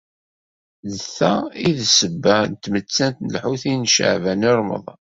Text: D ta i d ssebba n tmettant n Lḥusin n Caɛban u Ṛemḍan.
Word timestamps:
D 0.91 0.93
ta 1.15 1.33
i 1.67 1.69
d 1.77 1.79
ssebba 1.89 2.37
n 2.51 2.53
tmettant 2.63 3.21
n 3.21 3.31
Lḥusin 3.33 3.81
n 3.87 3.91
Caɛban 3.93 4.47
u 4.49 4.51
Ṛemḍan. 4.59 4.99